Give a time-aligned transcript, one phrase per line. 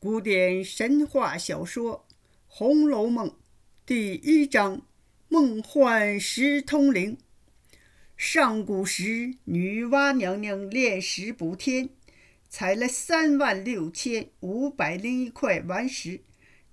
[0.00, 2.06] 古典神话小说
[2.46, 3.28] 《红楼梦》
[3.84, 4.82] 第一章：
[5.28, 7.18] 梦幻石通灵。
[8.16, 11.90] 上古时，女娲娘娘炼石补天，
[12.48, 16.22] 采了三万六千五百零一块顽石，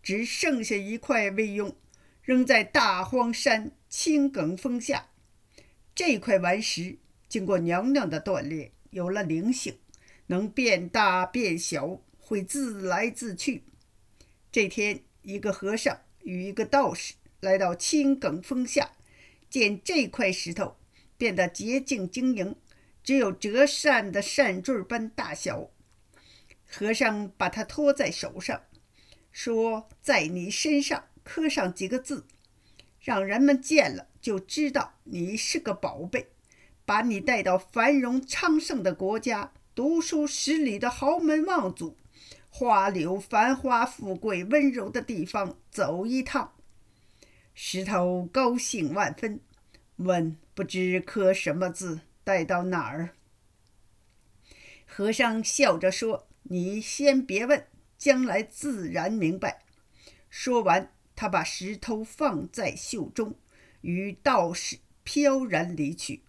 [0.02, 1.76] 只剩下一块未用，
[2.22, 5.10] 扔在大荒山青埂峰下。
[5.94, 6.98] 这块顽石
[7.28, 9.78] 经过娘娘的锻炼，有了灵性，
[10.28, 12.02] 能变大变小。
[12.28, 13.66] 会自来自去。
[14.52, 18.94] 这天，一个和尚与一个道士来到青埂峰下，
[19.48, 20.76] 见这块石头
[21.20, 22.56] 变得洁净晶莹，
[23.06, 25.70] 只有折扇的扇坠般大小。
[26.66, 28.64] 和尚把它托在手上，
[29.32, 32.26] 说：“在你身上刻上几个字，
[33.00, 36.30] 让人们见了就知道你是个宝贝，
[36.84, 41.96] 把你带到繁荣昌盛的国家，读书十里的豪门望族。”
[42.50, 46.54] 花柳繁华、富贵温柔的地方走一趟。
[47.54, 49.42] 石头高兴万分，
[49.98, 53.12] 问：“不知刻什么字，带到哪儿？”
[54.86, 57.66] 和尚笑着说：“你先别问，
[57.98, 59.64] 将来自然明白。”
[60.30, 63.36] 说完，他把石头放在袖中，
[63.80, 66.24] 与道士飘然离去。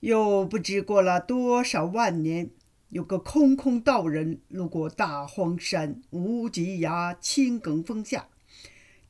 [0.00, 2.50] 又不知过了多少万年。
[2.90, 8.28] 有个空空道人路过大荒山无极崖青埂峰下，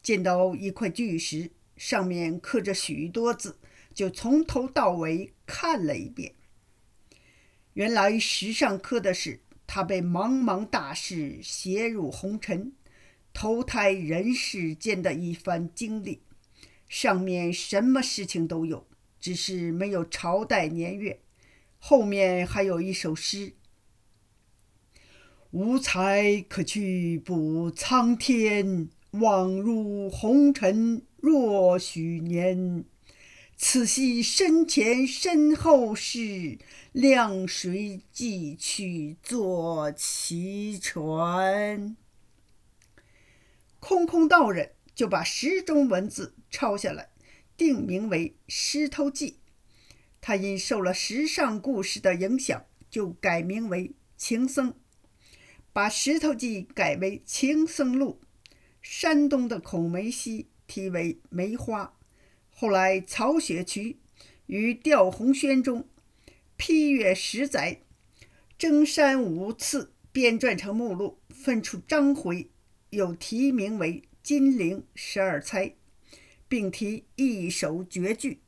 [0.02, 3.58] 见到一块巨石，上面刻着许多字，
[3.92, 6.34] 就从头到尾看了一遍。
[7.74, 12.72] 原来石上刻的是他被茫茫大事携入红尘，
[13.32, 16.22] 投胎人世间的一番经历。
[16.88, 18.86] 上面什么事情都有，
[19.20, 21.20] 只是没有朝代年月。
[21.78, 23.54] 后面还有一首诗。
[25.50, 32.84] 无才可去补苍天，枉入红尘若许年。
[33.58, 36.58] 此系身前身后事，
[36.92, 41.96] 谅谁寄去做奇传？
[43.80, 47.08] 空空道人就把诗中文字抄下来，
[47.56, 49.30] 定名为《石头记》。
[50.20, 54.74] 他因受了时尚故事的影响，就改名为情僧。
[55.72, 58.20] 把《石头记》改为《情僧录》，
[58.82, 61.84] 山东的孔梅溪题为《梅花》，
[62.58, 63.98] 后来曹雪芹
[64.46, 65.86] 于《吊红轩》中
[66.56, 67.82] 批阅十载，
[68.56, 72.48] 征山五次，编撰成目录，分出章回，
[72.88, 75.66] 又题名为《金陵十二钗》，
[76.48, 78.40] 并题一首绝句：“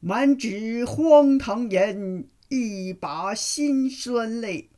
[0.00, 4.70] 满纸荒唐言，一把辛酸泪。”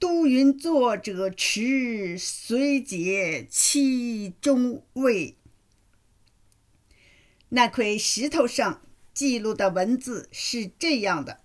[0.00, 5.36] 都云作者迟，虽解其中味。
[7.52, 8.80] 那块石头上
[9.12, 11.40] 记录的文字是这样的：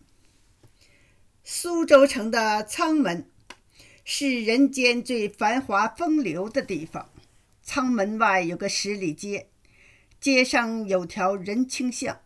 [1.43, 3.27] 苏州城的仓门
[4.03, 7.09] 是人间最繁华风流的地方。
[7.63, 9.49] 仓门外有个十里街，
[10.21, 12.21] 街上有条人清巷，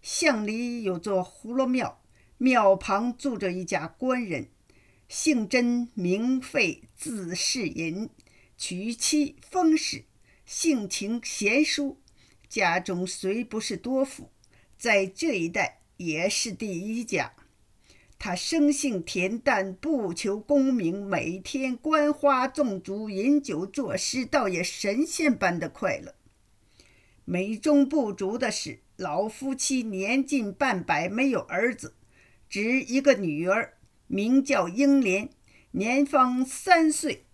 [0.00, 2.00] 巷里有座葫芦庙，
[2.38, 4.48] 庙旁住着一家官人。
[5.08, 8.08] 姓甄名费，字世隐，
[8.56, 10.04] 娶妻封氏，
[10.46, 12.00] 性情贤淑，
[12.54, 14.30] 家中虽不是多富，
[14.78, 17.32] 在这一带也是第一家。
[18.16, 26.14] 他生性恬淡，不求功名，每天观花种竹，饮酒作诗，倒也神仙般的快乐。
[27.24, 31.96] 美中不足的是，老夫妻年近半百，没有儿子，
[32.48, 33.74] 只一个女儿。
[34.06, 35.28] 名叫英莲，
[35.72, 37.24] 年方三岁。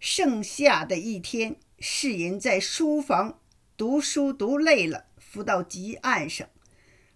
[0.00, 3.38] 盛夏的一天，世隐在书房
[3.82, 6.48] 读书读累了，伏到极岸上，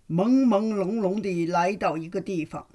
[0.08, 2.66] 朦朦胧胧地来到一个地方，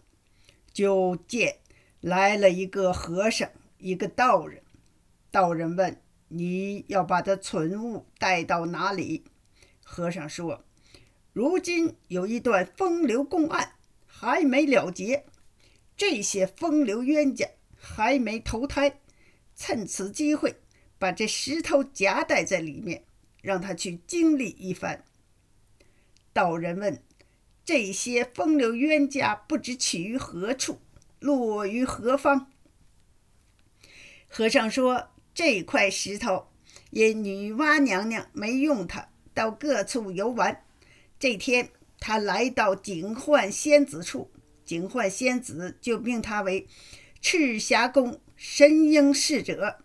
[0.71, 1.57] 就见
[1.99, 3.49] 来了一个和尚，
[3.79, 4.63] 一个道人。
[5.29, 9.25] 道人问：“你要把这存物带到哪里？”
[9.83, 10.63] 和尚说
[11.33, 13.73] ：“如今有一段风流公案，
[14.05, 15.25] 还没了结。”
[15.97, 17.45] 这些风流冤家
[17.75, 19.01] 还没投胎，
[19.53, 20.61] 趁此机会
[20.97, 23.03] 把这石头夹带在里面，
[23.41, 25.03] 让他去经历一番。
[26.33, 27.03] 道人问
[27.65, 30.79] ：“这些风流冤家不知起于何处，
[31.19, 32.51] 落于何方？”
[34.29, 36.47] 和尚说：“这块石头
[36.91, 40.63] 因女娲娘娘没用它，到各处游玩。
[41.19, 44.31] 这天，他来到警幻仙子处，
[44.65, 46.67] 警幻仙子就命他为
[47.21, 49.83] 赤霞宫神瑛侍者。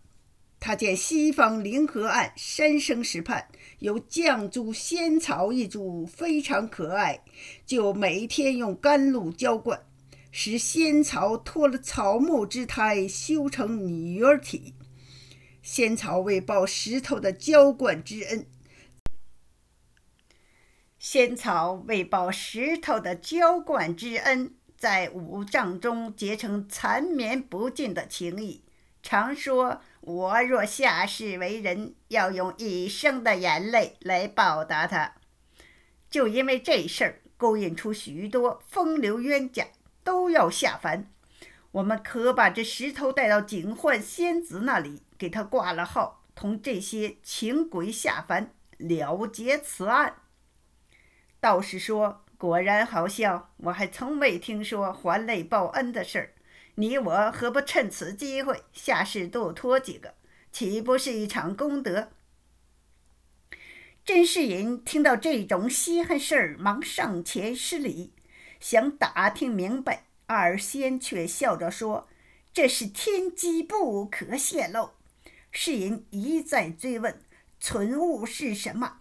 [0.66, 3.46] 他见西方灵河岸山生石畔
[3.78, 7.22] 有绛珠仙草一株，非常可爱，
[7.64, 9.86] 就每天用甘露浇灌。”
[10.32, 14.74] 使仙草脱了草木之胎，修成女儿体。
[15.62, 18.44] 仙草为报石头的浇灌之恩，
[20.98, 28.65] 仙草为报石头的浇灌之恩，在五丈中结成缠绵不尽的情谊。
[29.08, 35.14] 常说：“我若下世为人，要用一生的眼泪来报答他。”
[36.10, 39.68] 就因为这事儿，勾引出许多风流冤家。
[40.02, 41.08] 都要下凡，
[41.70, 50.14] 我们可把这石头带到警幻仙子那里，给他挂了号，同这些情鬼下凡，了结此案。
[51.40, 56.32] 道士说：“果然好笑，我还从未听说还泪报恩的事儿。
[56.76, 60.14] 你我何不趁此机会下世度脱几个，
[60.52, 62.12] 岂不是一场功德？”
[64.04, 68.12] 甄士隐听到这种稀罕事儿，忙上前施礼。
[68.60, 72.08] 想打听明白，二仙却笑着说
[72.52, 74.90] ：“这是天机，不可泄露。”
[75.50, 77.20] 世隐一再追问
[77.58, 78.98] ：“存物是什么？”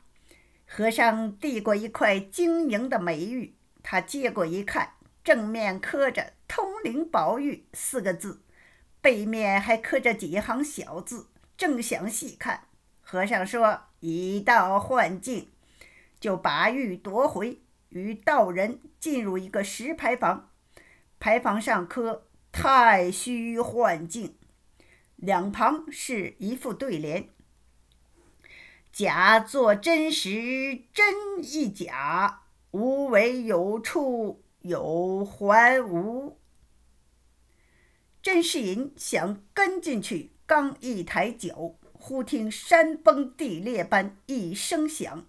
[0.65, 4.93] 和尚递过一块晶莹的美玉，他接过一看，
[5.25, 8.43] 正面刻着“通灵宝玉”四个字，
[9.01, 11.29] 背面还刻着几行小字。
[11.57, 12.67] 正想细看，
[13.01, 15.49] 和尚说：“已到幻境，
[16.19, 20.51] 就把玉夺回。”与道人进入一个石牌坊，
[21.17, 24.37] 牌坊上刻“太虚幻境”，
[25.15, 27.29] 两旁是一副对联
[28.93, 36.39] ：“假作真时真亦假，无为有处有还无。”
[38.21, 45.25] 甄士隐想跟进去，刚一抬脚，忽听山崩地裂般一声响，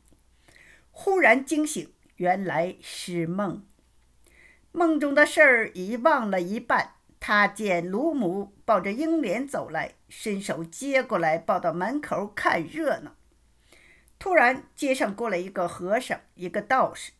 [0.90, 1.92] 忽然惊醒。
[2.16, 3.66] 原来是梦，
[4.72, 6.94] 梦中的事儿已忘了一半。
[7.20, 13.14] 他见卢母抱着英莲走来，伸手接过来，抱到门口看热闹。
[14.18, 17.12] 突然，街上过来一个和尚，一个道士，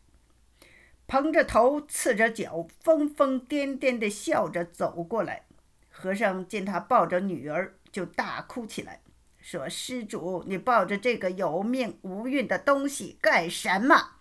[1.07, 5.43] 捧着头，赤着脚，疯疯癫癫地笑着走过来。
[5.89, 9.01] 和尚见他抱着女儿，就大哭起来，
[9.39, 14.11] 说：“施主，你抱着这个有命无运的东西干什么？”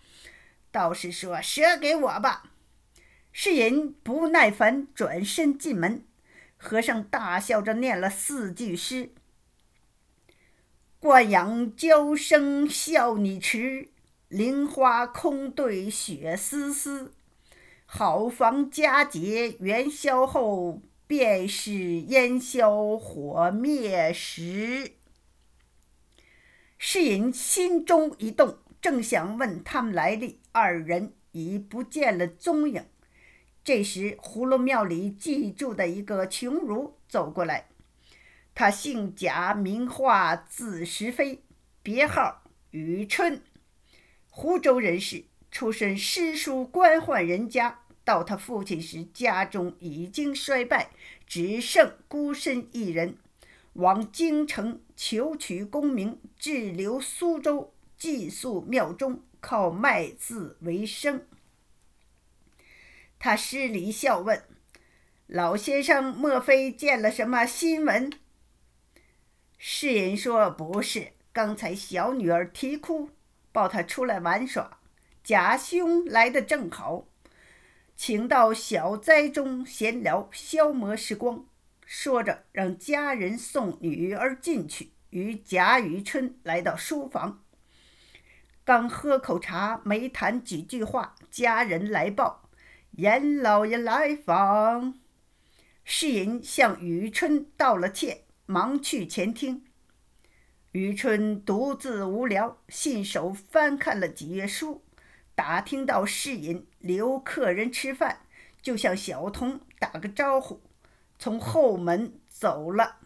[0.71, 2.45] 道士说：“舍给我吧。”
[3.33, 6.03] 世隐不耐烦，转身进门。
[6.57, 9.11] 和尚大笑着念了四句诗
[10.99, 13.91] ：“惯养娇生笑你迟，
[14.29, 17.13] 菱花空对雪丝丝。
[17.85, 24.93] 好房佳节元宵后，便是烟消火灭时。”
[26.79, 28.59] 世隐心中一动。
[28.83, 32.85] 正想问他们来历，二人已不见了踪影。
[33.65, 37.69] 这时，葫芦庙里寄住的一个穷儒走过来，
[38.55, 41.43] 他姓贾，名化，字时飞，
[41.83, 43.43] 别号雨春，
[44.39, 47.81] 湖州人士，出身诗书官宦人家。
[48.05, 50.91] 到他父亲时，家中已经衰败，
[51.27, 53.17] 只剩孤身一人，
[53.73, 57.73] 往京城求取功名，滞留苏州。
[57.97, 61.25] 寄宿庙中，靠卖字为生。
[63.19, 64.45] 他失礼笑问
[65.27, 68.13] ：“老先生，莫非见了什么新闻？”
[69.57, 73.09] 世隐说：“不是，刚才小女儿啼哭，
[73.57, 74.81] 抱他出来玩耍。
[75.25, 77.07] 贾兄来的正好，
[77.97, 81.47] 请到小斋中闲聊，消磨时光。”
[81.87, 87.43] 说着，让家人送女儿进去，与贾雨春来到书房。
[88.63, 92.51] 刚喝口茶，没谈几句话，家人来报，
[92.91, 94.99] 严老爷来访。
[95.83, 99.65] 世隐向雨春道了歉，忙去前厅。
[100.77, 104.85] 雨春独自无聊，信手翻看了几页书，
[105.35, 108.21] 打听到世隐留客人吃饭，
[108.61, 110.61] 就向小童打个招呼，
[111.19, 112.99] 从后门走了。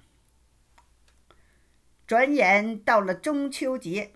[2.08, 4.14] 转眼到了中秋节。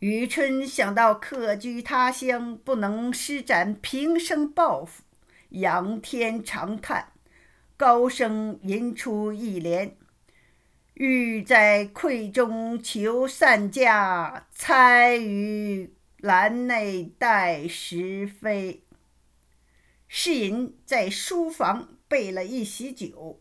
[0.00, 5.02] 雨春想到客居他乡，不能施展平生抱负，
[5.48, 7.12] 仰天长叹
[7.78, 9.96] ：“高声吟出一联
[10.98, 18.82] ：“欲在愧中求善价，猜于栏内待时飞。”
[20.08, 23.38] 世隐在书房备了一席酒，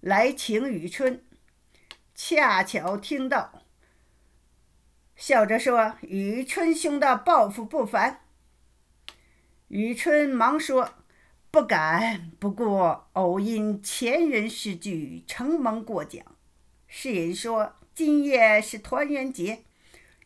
[0.00, 1.22] 来请雨春。
[2.14, 3.62] 恰巧听到，
[5.14, 8.22] 笑着说：“雨春兄的抱负不凡。”
[9.68, 10.94] 雨春忙说
[11.52, 16.24] ：“不敢，不过偶因前人诗句，承蒙过奖。”
[16.92, 19.62] 世隐说：“今夜是团圆节，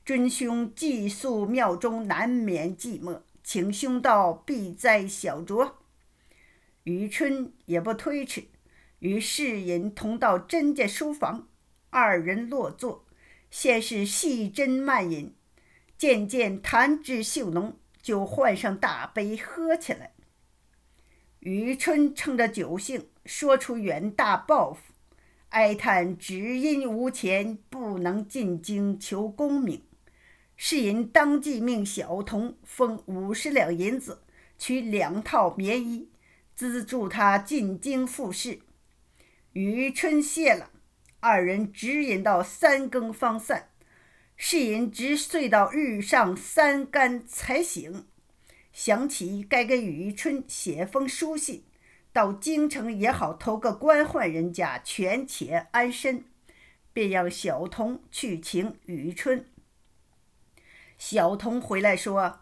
[0.03, 5.73] 尊兄寄宿庙中，难免寂寞，请兄到，必在小酌。”
[6.85, 8.47] 雨春也不推迟，
[9.01, 11.49] 与世隐同到甄家书房，
[11.91, 13.05] 二人落座，
[13.51, 15.35] 先是细斟慢饮，
[15.99, 17.77] 渐渐谈之嗅浓。
[18.01, 20.13] 就换上大杯喝起来。
[21.41, 24.94] 余春趁着酒兴，说出远大抱负，
[25.55, 29.81] 哀叹只因无钱，不能进京求功名。
[30.57, 34.25] 世隐当即命小童封五十两银子，
[34.59, 36.11] 取两套棉衣，
[36.57, 38.63] 资助他进京复试。
[39.53, 40.71] 余春谢了，
[41.21, 43.69] 二人直饮到三更方散。
[44.37, 48.07] 世隐直睡到日上三竿才醒，
[48.73, 51.63] 想起该给雨春写封书信，
[52.15, 56.23] 到京城也好投个官宦人家，权且安身，
[56.93, 59.45] 便让小童去请雨春。
[60.97, 62.39] 小童回来说：“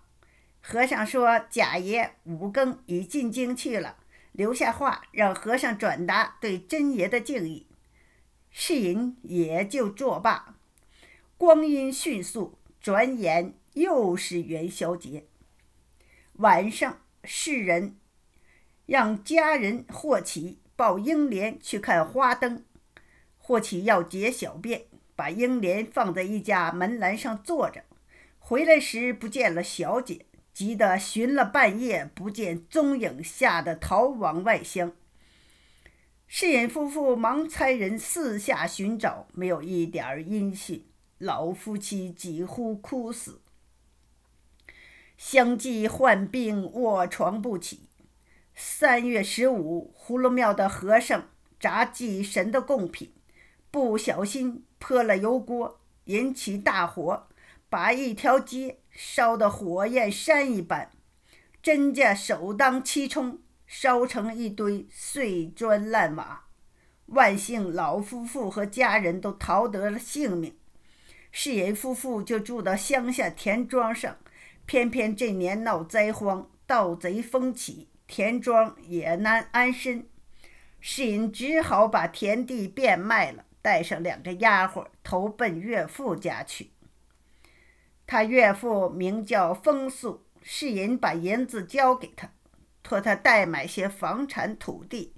[0.61, 3.97] 和尚说贾爷五更已进京去了，
[4.33, 7.67] 留下话让和尚转达对真爷的敬意。”
[8.53, 10.55] 世隐也就作罢。
[11.39, 15.25] 光阴迅速，转眼又是元宵节。
[16.35, 17.97] 晚上，世人
[18.87, 22.65] 让家人霍启抱英莲去看花灯。
[23.39, 24.85] 霍启要解小便，
[25.17, 27.85] 把英莲放在一家门栏上坐着。
[28.39, 34.93] 回来时不见了小姐，急得寻了半夜不见踪影，吓得逃往外乡。
[36.27, 40.87] 世隐夫妇忙差人四下寻找，没有一点音讯。
[41.19, 43.41] 老夫妻几乎哭死，
[45.17, 47.89] 相继患病卧床不起。
[48.55, 53.13] 三月十五，葫芦庙的和尚炸祭神的贡品，
[53.71, 57.29] 不小心泼了油锅，引起大火，
[57.69, 60.91] 把一条街烧得火焰山一般。
[61.63, 66.45] 甄家首当其冲，烧成一堆碎砖烂瓦。
[67.07, 70.57] 万幸，老夫妇和家人都逃得了性命。
[71.31, 74.17] 世隐夫妇就住到乡下田庄上，
[74.67, 80.07] 偏偏这年闹灾荒，盗贼蜂起，田庄也难安身。
[80.81, 86.73] 世隐只好把田地变卖了，带上两个丫鬟，投奔岳父家去。
[88.07, 92.31] 他岳父名叫风素，世隐把银子交给他，
[92.83, 95.15] 托他代买些房产土地。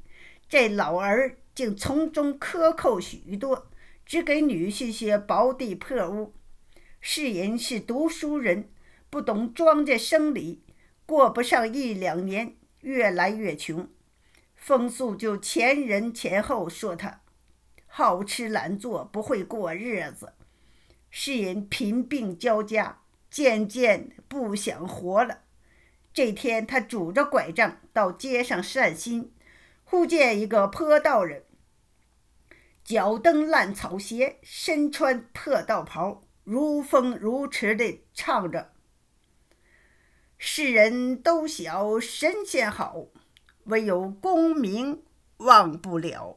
[0.49, 3.67] 这老儿竟从中克扣许多。
[4.07, 6.35] 只给女婿些薄地破屋。
[7.01, 8.69] 世隐是读书人，
[9.09, 10.63] 不懂庄稼生理，
[11.07, 13.89] 过不上一两年，越来越穷。
[14.55, 17.23] 风素就前人前后说他
[17.87, 20.35] 好吃懒做，不会过日子。
[21.11, 25.41] 世隐贫病交加，渐渐不想活了。
[26.13, 29.33] 这天，他拄着拐杖到街上散心，
[29.85, 31.45] 忽见一个坡道人。
[32.83, 38.73] 脚蹬烂草鞋，身穿破道袍，如风如驰地唱着
[40.39, 43.07] ：“世人都晓神仙好，
[43.65, 45.03] 唯有功名
[45.39, 46.37] 忘不了。”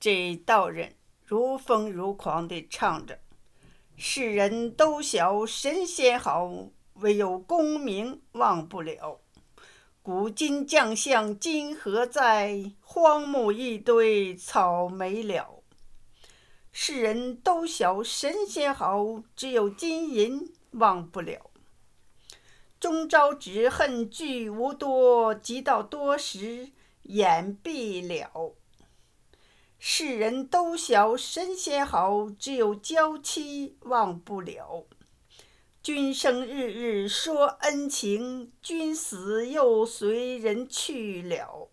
[0.00, 3.20] 这道人如风如狂地唱着
[3.96, 6.50] ：“世人都晓神仙好，
[6.94, 9.20] 唯有功名忘不了。”
[10.02, 12.72] 古今将相今何在？
[12.80, 15.62] 荒木一堆草没了。
[16.72, 21.51] 世人都晓神仙好，只有金银忘不了。
[22.82, 26.70] 终朝只恨聚无多，及到多时
[27.02, 28.56] 眼闭了。
[29.78, 34.84] 世人都晓神仙好，只有娇妻忘不了。
[35.80, 41.68] 君生日日说恩情，君死又随人去了。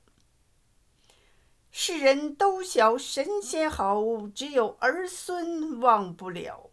[1.72, 6.69] 世人都晓神仙好，只有儿孙忘不了。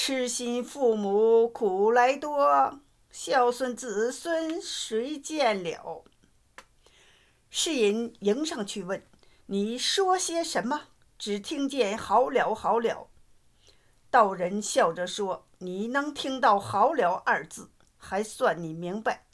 [0.00, 2.78] 痴心父母苦来多，
[3.10, 6.04] 孝顺子孙谁见了？
[7.50, 9.04] 世隐迎上去问
[9.46, 10.82] ：“你说些什么？”
[11.18, 13.08] 只听见“好了，好了。”
[14.08, 19.26] 道人笑着说：“你能听到‘好了’二字，还算你明白。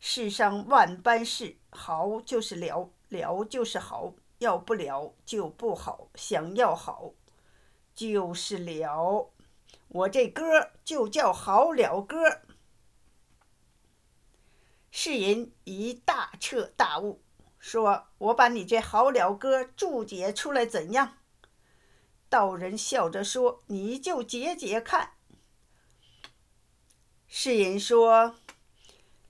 [0.00, 6.08] 世上万般事，好就是了，了就是好；要不了就不好。
[6.14, 7.12] 想要好，
[7.94, 9.32] 就是了。
[9.90, 12.16] 我这歌就叫‘好了歌’。”
[14.90, 17.22] 世隐一大彻大悟，
[17.58, 21.18] 说：“我把你这好了歌注解出来怎样？”
[22.28, 25.12] 道人笑着说：“你就解解看。”
[27.26, 28.34] 世隐说：“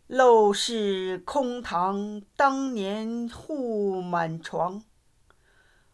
[0.09, 4.83] 陋室空堂，当年户满床。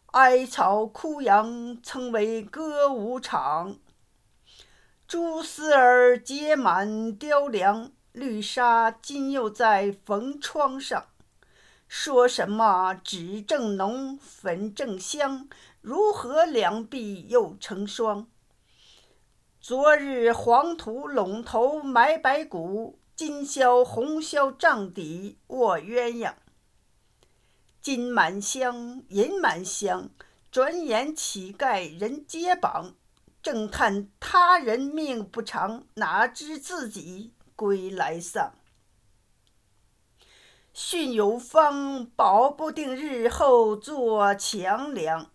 [0.07, 3.77] 艾草枯杨，曾为歌舞场。
[5.07, 11.05] 蛛丝儿结满雕梁，绿纱今又在缝窗上。
[11.87, 15.47] 说什么纸正浓，粉正香。”
[15.79, 18.27] 如何两鬓又成霜？
[19.61, 26.33] 昨日黄土陇头埋白骨，今宵红绡帐底卧鸳鸯。
[27.79, 30.09] 金满箱，银满箱，
[30.51, 32.95] 转眼乞丐人皆绑。
[33.41, 38.53] 正叹他人命不长，哪知自己归来丧。
[40.73, 45.31] 训有方，保不定日后做强梁。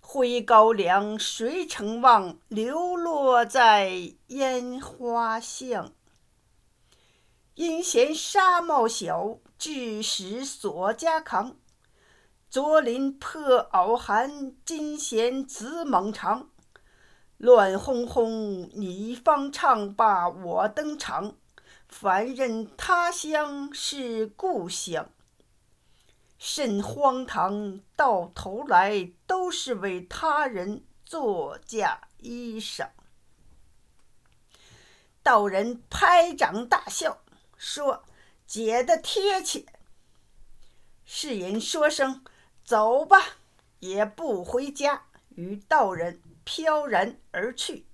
[0.00, 2.38] 挥高粱，谁成望？
[2.48, 5.92] 流落在烟花巷。
[7.54, 11.56] 因嫌纱帽小，致使锁家扛。
[12.54, 16.50] 昨临破袄寒，今嫌子猛长。
[17.36, 21.34] 乱哄哄，你方唱罢我登场。
[21.88, 25.10] 凡人他乡是故乡。
[26.38, 27.80] 甚荒唐！
[27.96, 32.86] 到头来都是为他人作嫁衣裳。
[35.24, 37.18] 道人拍掌大笑，
[37.56, 38.04] 说
[38.46, 39.66] ：“解得贴切。”
[41.04, 42.24] 世人说声
[42.64, 43.18] “走吧”，
[43.80, 45.04] 也不回家，
[45.36, 47.84] 与道人飘然而去。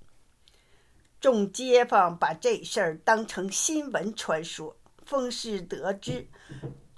[1.20, 4.76] 众街坊把这事儿当成新闻传说。
[5.04, 6.28] 风氏得知。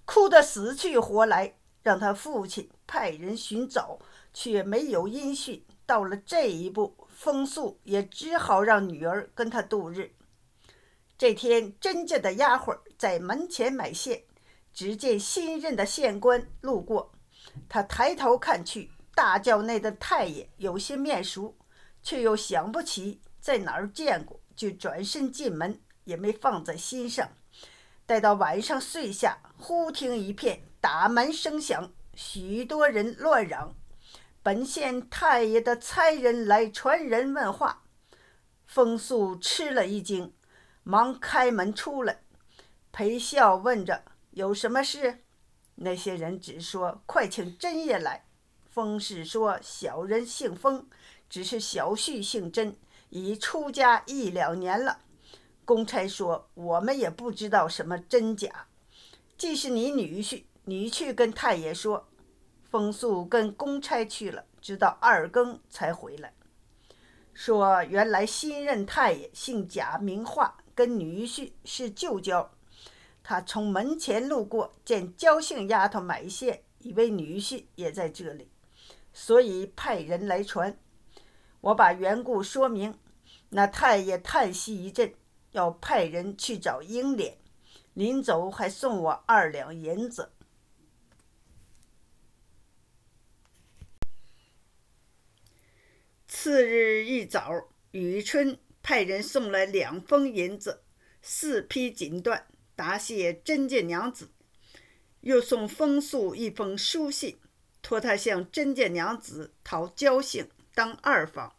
[0.05, 3.99] 哭得死去活来，让他父亲派人寻找，
[4.35, 5.65] 却没有音讯。
[5.87, 10.13] 到了这一步，风素也只好让女儿跟他度日。
[11.17, 14.25] 这天，甄家的丫鬟在门前买线，
[14.75, 17.13] 只见新任的县官路过，
[17.69, 21.57] 他抬头看去，大轿内的太爷有些面熟，
[22.03, 27.29] 却又想不起在哪儿见过，就转身进门，也没放在心上。
[28.05, 33.75] 待到晚上睡下，忽听一片打门声响，许多人乱嚷
[34.43, 37.85] ：“本县太爷的差人来传人问话。”
[38.67, 40.33] 风素吃了一惊，
[40.83, 42.23] 忙开门出来，
[42.91, 45.23] 陪笑问着：“有什么事？”
[45.75, 48.25] 那些人只说：“快请真爷来。”
[48.69, 50.87] 风氏说：“小人姓风，
[51.29, 52.77] 只是小婿姓甄，
[53.11, 55.01] 已出家一两年了。”
[55.65, 58.67] 公差说：“我们也不知道什么真假。
[59.37, 62.09] 既是你女婿，你去跟太爷说。”
[62.71, 66.33] 风素跟公差去了，直到二更才回来，
[67.35, 72.51] 说：“原来新任太爷姓贾名化，跟女婿是旧交。
[73.23, 78.51] 他从门前路过，见焦姓丫头买线，以为女婿也在这里，
[79.13, 80.79] 所以派人来传。
[81.61, 82.99] 我把缘故说明，
[83.51, 85.15] 那太爷叹息一阵。”
[85.53, 87.37] 要派人去找英莲，
[87.93, 90.33] 临走还送我二两银子。
[96.27, 100.85] 次日一早，雨春派人送来两封银子、
[101.21, 102.45] 四匹锦缎，
[102.83, 104.27] 答谢甄家娘子；
[105.21, 107.39] 又送风素一封书信，
[107.81, 111.55] 托他向甄家娘子讨交姓当二房。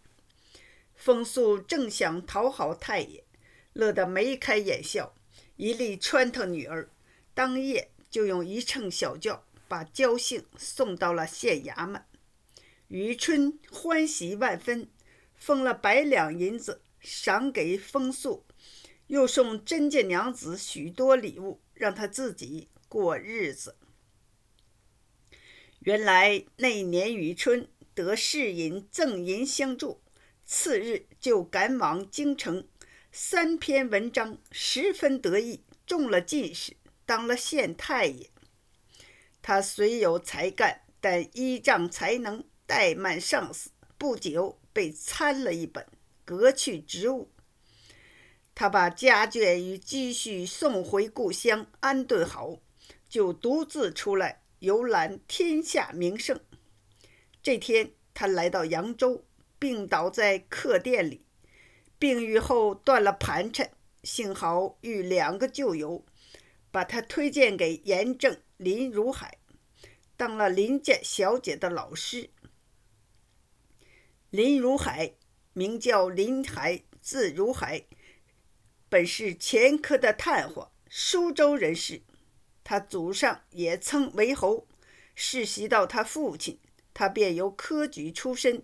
[0.94, 3.24] 风素正想讨好太爷。
[3.72, 5.16] 乐得眉开眼笑，
[5.56, 6.90] 一力穿腾女儿。
[7.34, 12.04] 当夜就用一乘小轿把焦姓送到了县衙门。
[12.90, 14.90] 余春欢喜万分，
[15.38, 18.46] 封了百两银子赏给风素，
[19.08, 23.78] 又送甄家娘子许多礼物，让她自己过日子。
[25.80, 30.02] 原来那年雨春得世隐赠银相助，
[30.46, 32.68] 次日就赶往京城。
[33.12, 38.32] 三篇文章，十分得意，中了进士，当了县太爷。
[39.42, 45.86] 他虽有才干，但依仗才能怠慢上司，不久被参了一本，
[46.24, 47.33] 革去职务。
[48.56, 52.60] 他把家眷与积蓄送回故乡安顿好，
[53.10, 56.40] 就独自出来游览天下名胜。
[57.42, 59.26] 这天，他来到扬州，
[59.58, 61.26] 病倒在客店里。
[61.98, 63.72] 病愈后断了盘缠，
[64.04, 66.06] 幸好遇两个旧友，
[66.70, 69.40] 把他推荐给严正、林如海，
[70.16, 72.30] 当了林家小姐的老师。
[74.30, 75.14] 林如海
[75.54, 77.86] 名叫林海，字如海。
[78.94, 82.04] 本是前科的探花，苏州人士。
[82.64, 84.68] 他祖上也曾为侯，
[85.16, 86.60] 世袭到他父亲，
[86.94, 88.62] 他便由科举出身。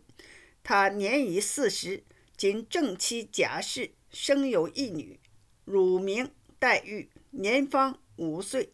[0.61, 2.03] 他年已四十，
[2.37, 5.19] 仅正妻贾氏，生有一女，
[5.65, 8.71] 乳名黛玉，年方五岁。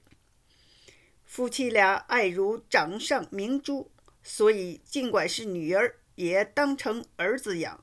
[1.24, 3.89] 夫妻俩爱如掌上明珠，
[4.22, 7.82] 所以尽管是女儿，也当成儿子养。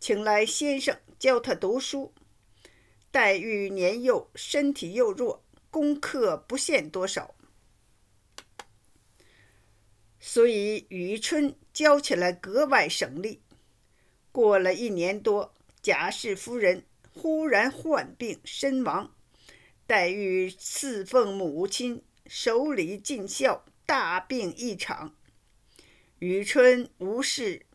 [0.00, 2.12] 请来先生教他读书。
[3.12, 7.34] 黛玉年幼，身体又弱，功课不限多少，
[10.18, 13.42] 所以雨春教起来格外省力。
[14.32, 19.14] 过了一年多，贾氏夫人忽然患病身亡，
[19.86, 25.14] 黛玉侍奉母亲，守礼尽孝，大病一场。
[26.18, 27.66] 雨春无事，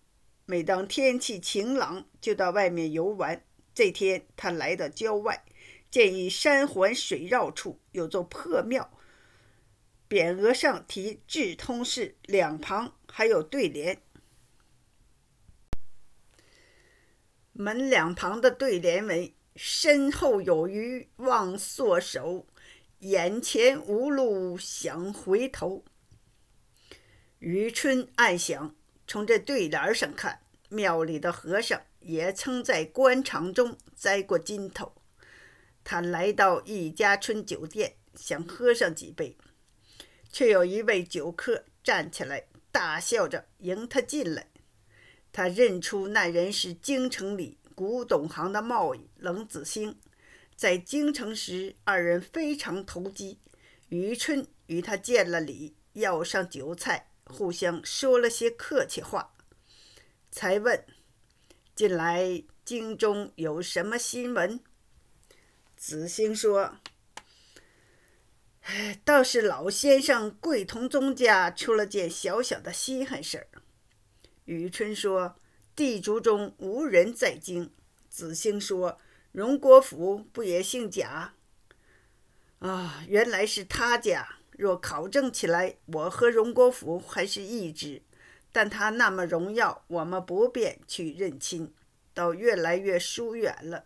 [0.47, 3.43] 每当天气晴朗，就到外面游玩。
[3.77, 5.45] 这天，他来到郊外，
[5.91, 8.89] 见一山环水绕处有座破庙，
[10.09, 14.01] 匾额上题“智通寺”，两旁还有对联。
[17.53, 22.47] 门两旁的对联为：“身后有余忘缩手，
[23.01, 25.85] 眼前无路想回头。”
[27.37, 31.81] 余春暗想，从这对联上看，庙里的和尚。
[31.99, 34.93] 也曾在官场中栽过筋头。
[35.83, 39.37] 他来到一家春酒店，想喝上几杯，
[40.31, 44.47] 却有一位酒客站起来，大笑着迎他进来。
[45.33, 49.99] 他认出那人是京城里古董行的贸易冷子兴。
[50.55, 53.39] 在京城时，二人非常投机。
[53.89, 59.33] 余春与他见了礼，要上酒菜，互相说了些客气话，
[60.37, 60.85] 才问。
[61.73, 64.59] 近来京中有什么新闻？
[65.75, 66.75] 子兴说
[69.03, 73.47] ：“倒是老先生贵同宗家出了件小小的稀罕事儿。”
[74.45, 75.37] 雨春说
[75.75, 77.73] ：“地主中无人在京。”
[78.07, 78.99] 子兴说
[79.33, 81.33] ：“荣国府不也姓贾？”
[82.59, 84.35] 啊，原来是他家。
[84.51, 88.03] 若考证起来，我和荣国府还是一支。
[88.51, 91.73] 但他那么荣耀，我们不便去认亲，
[92.13, 93.85] 倒越来越疏远了。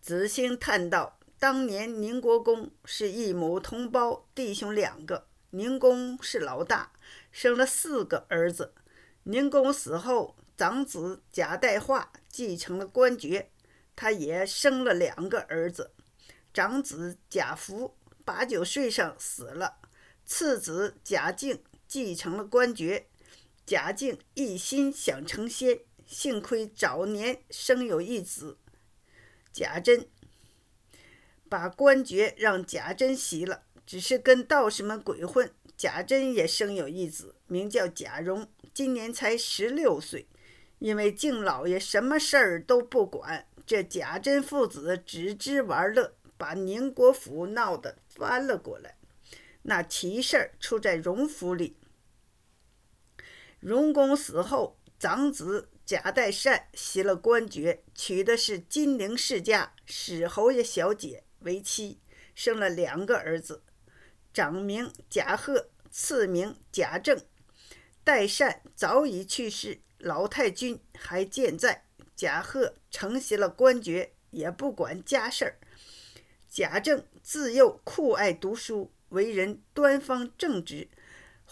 [0.00, 6.92] 子兴叹道：“当年宁国公是一母同胞，弟兄两个，宁公是老大，
[7.30, 8.74] 生了四个儿子。
[9.24, 13.50] 宁公死后，长子贾代化继承了官爵，
[13.96, 15.92] 他也生了两个儿子。
[16.52, 19.78] 长子贾福八九岁上死了，
[20.24, 21.62] 次子贾敬。”
[21.92, 23.04] 继承了官爵，
[23.66, 28.56] 贾敬一心想成仙，幸亏早年生有一子
[29.52, 30.08] 贾珍，
[31.50, 35.52] 把官爵让贾珍袭了，只是跟道士们鬼混。
[35.76, 40.26] 贾珍也生有一子，名叫贾蓉，今年才十六岁。
[40.78, 48.96] 因为敬老爷什么事儿都不管，这贾珍父子只知玩乐，把宁国府闹得翻了过来。
[49.64, 51.76] 那奇事儿出在荣府里。
[53.62, 62.00] 荣公死后，长子贾代善袭了官爵，娶的是金陵世家史侯爷小姐为妻，
[62.34, 63.62] 生了两个儿子，
[64.34, 67.16] 长名贾贺，次名贾政。
[68.02, 71.84] 代善早已去世，老太君还健在。
[72.16, 75.58] 贾贺承袭了官爵，也不管家事儿。
[76.50, 80.88] 贾政自幼酷爱读书，为人端方正直。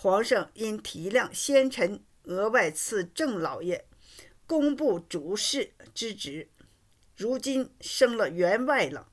[0.03, 3.85] 皇上因体谅先臣，额外赐郑老爷
[4.47, 6.49] 工部主事之职。
[7.15, 9.13] 如今升了员外了。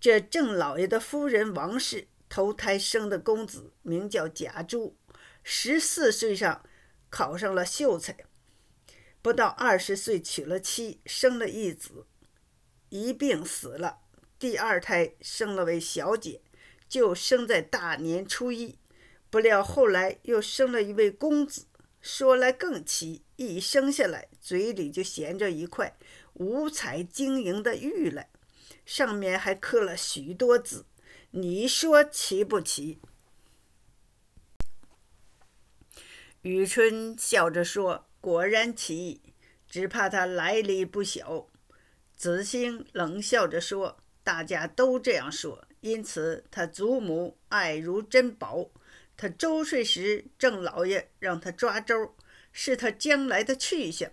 [0.00, 4.96] 这郑老爷的夫人王氏投胎生的公子，名叫贾珠，
[5.42, 6.64] 十四岁上
[7.10, 8.16] 考上了秀才，
[9.20, 12.06] 不到二十岁娶了妻，生了一子，
[12.88, 13.98] 一病死了。
[14.38, 16.40] 第二胎生了位小姐。
[16.88, 18.79] 就生在大年初一。
[19.30, 21.66] 不料后来又生了一位公子，
[22.00, 25.96] 说来更奇，一生下来嘴里就衔着一块
[26.34, 28.28] 五彩晶莹的玉来，
[28.84, 30.84] 上面还刻了许多字，
[31.30, 32.98] 你说奇不奇？
[36.42, 39.20] 雨春笑着说：“果然奇，
[39.68, 41.46] 只怕他来历不小。”
[42.16, 48.70] 子兴冷笑着说：“大家都这样说，因此他祖母爱如珍宝。”
[49.20, 52.16] 他周岁时，郑老爷让他抓周，
[52.54, 54.10] 是他将来的去向。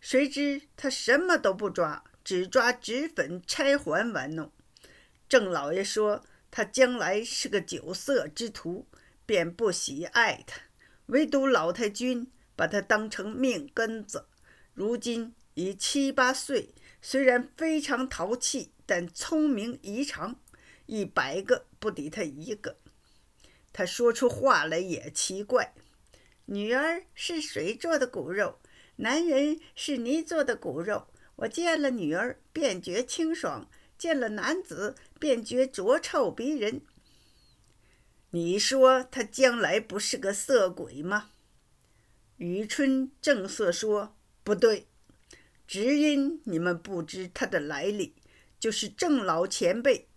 [0.00, 4.52] 谁知他什么都不抓，只抓纸粉钗环玩弄。
[5.28, 8.86] 郑老爷说他将来是个酒色之徒，
[9.26, 10.60] 便不喜爱他。
[11.06, 14.28] 唯独老太君把他当成命根子。
[14.72, 20.36] 如今已七八岁，虽然非常淘气，但聪明异常，
[20.86, 22.76] 一百个不抵他一个。
[23.72, 25.74] 他说出话来也奇怪
[26.46, 28.60] ：“女儿是水做的骨肉，
[28.96, 31.08] 男人是泥做的骨肉。
[31.36, 36.82] 我见了女儿便觉清爽，见了男子便觉浊臭逼人。
[38.30, 41.30] 你说他将来不是个色鬼吗？”
[42.36, 44.88] 雨春正色说：“不对，
[45.66, 48.14] 只因你们不知他的来历，
[48.58, 50.08] 就是郑老前辈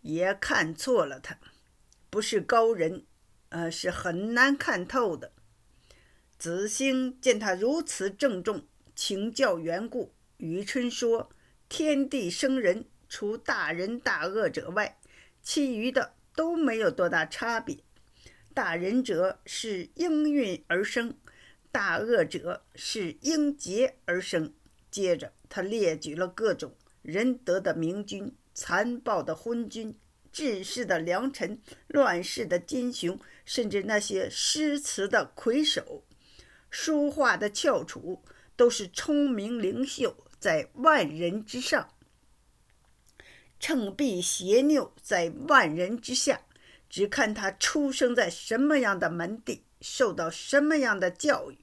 [0.00, 1.38] 也看错了他。”
[2.12, 3.06] 不是高人，
[3.48, 5.32] 呃，是很难看透的。
[6.36, 10.12] 子兴见他如此郑重，请教缘故。
[10.36, 11.30] 于春说
[11.70, 14.98] ：“天地生人，除大仁大恶者外，
[15.42, 17.78] 其余的都没有多大差别。
[18.52, 21.16] 大仁者是应运而生，
[21.70, 24.52] 大恶者是应劫而生。”
[24.92, 29.96] 接着，他列举了各种仁德的明君、残暴的昏君。
[30.32, 36.04] 治世的良臣，乱世的奸雄，甚至那些诗词的魁首、
[36.70, 38.24] 书画的翘楚，
[38.56, 41.88] 都是聪明灵秀，在万人之上；
[43.60, 46.40] 称弊邪拗，在万人之下。
[46.88, 51.56] 只看他出生在什么样的门第，受到什么样的教育。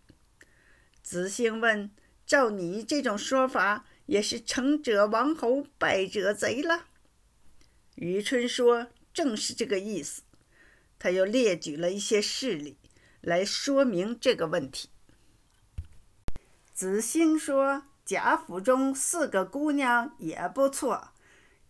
[1.03, 1.91] 子兴问
[2.25, 6.88] ：“照你这种说法，也是成者王侯，败者贼了？”
[8.01, 10.21] 余春说：“正是这个意思。”
[10.97, 12.77] 他又列举了一些事例
[13.19, 14.89] 来说明这个问题。
[16.73, 21.09] 子兴说：“贾府中四个姑娘也不错。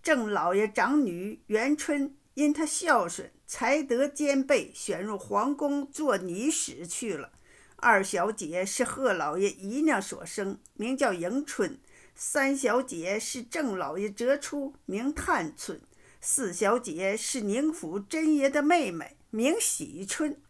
[0.04, 7.32] 郑老爷长女元春，因她孝顺，才德兼备，选入皇宫做女史去了。
[7.78, 11.80] 二小姐是贺老爷姨娘所生，名叫迎春；
[12.14, 15.82] 三小姐是郑老爷折出，名探春。”
[16.22, 20.42] 四小姐是宁府真爷的妹妹，名喜春。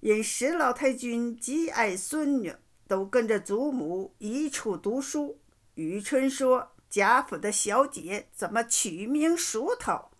[0.00, 2.54] 因石老太君极爱孙女，
[2.86, 5.40] 都跟着祖母一处读书。
[5.74, 10.10] 雨春说：“贾府的小姐怎么取名熟头？”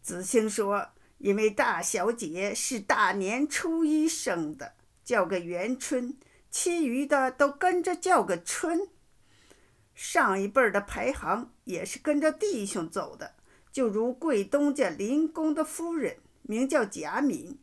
[0.00, 6.16] 子清说：“因为大小姐是大年初一生的，叫个元春，
[6.50, 8.88] 其余的都跟着叫个春。”
[9.94, 13.34] 上一辈的排行也是跟着弟兄走的，
[13.72, 17.58] 就如贵东家林公的夫人名叫贾敏，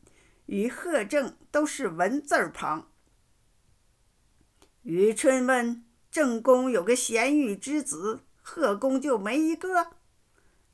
[0.47, 2.89] 与贺正都是文字旁。
[4.83, 9.91] 雨春问：“正宫有个贤玉之子，贺公就没一个？”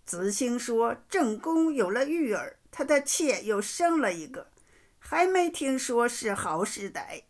[0.05, 4.47] 子兴说：“正宫有了玉儿，他的妾又生了一个，
[4.99, 7.23] 还没听说是好是歹。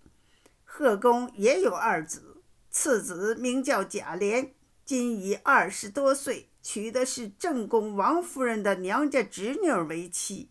[0.64, 2.36] 贺公也有二子。”
[2.70, 4.52] 次子名叫贾琏，
[4.88, 10.48] 今已二十多岁，娶的是正宫王夫人的娘家侄女为妻，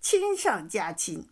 [0.00, 1.26] 亲上加亲。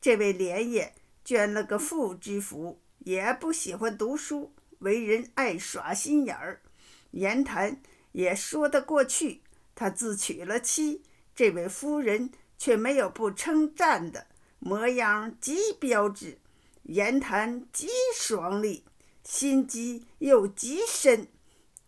[0.00, 0.94] 这位莲爷
[1.26, 6.62] 捐了个富之福，也不喜欢读书，为人爱耍心眼儿，
[7.10, 9.42] 言谈也说得过去。
[9.74, 11.02] 他自娶了妻，
[11.36, 14.26] 这位夫人却没有不称赞的，
[14.58, 16.38] 模样极标致，
[16.84, 18.84] 言谈极爽利。
[19.22, 21.28] 心机又极深，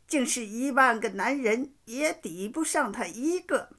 [0.07, 3.71] 竟是一万个男人也抵不上他一个。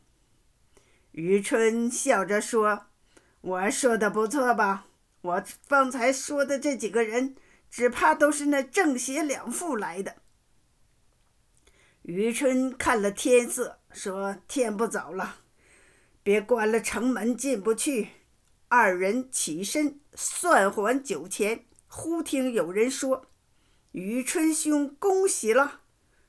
[1.12, 2.88] 余春笑着说
[3.42, 4.86] ：“我说的不错吧？
[5.22, 7.36] 我方才说的这几个人，
[7.70, 10.18] 只怕都是那正邪两副来的。”
[12.04, 15.38] 余春看了天色，说：“天不早了，
[16.24, 18.10] 别关了城门进不去。”
[18.70, 23.26] 二人起身算还酒钱，忽听有人说。
[23.94, 25.82] 雨春兄，恭喜了！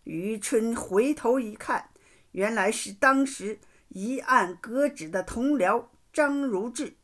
[0.08, 1.90] 雨春回头一看，
[2.32, 6.94] 原来是当时一案革职的同僚张如志。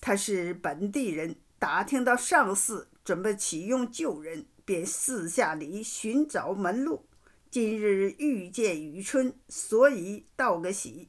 [0.00, 7.06] 他是本地人，打听到上司准备启用旧人，便私下里寻找门路。
[7.52, 11.08] 今日遇见雨春，所以道个喜。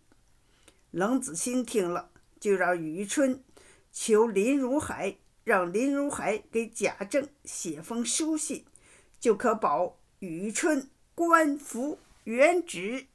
[0.91, 3.43] 冷子兴听了，就让雨春
[3.91, 8.63] 求林如海，让林如海给贾政写封书信，
[9.19, 13.07] 就可保雨春官服原职。